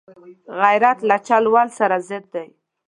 غیرت 0.61 0.99
له 1.09 1.17
چل 1.27 1.43
ول 1.53 1.67
سره 1.79 1.95
ضد 2.09 2.25
دی 2.33 2.47